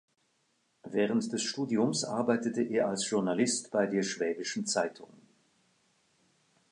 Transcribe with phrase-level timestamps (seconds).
[0.89, 5.11] Während des Studiums arbeitete er als Journalist bei der Schwäbischen Zeitung.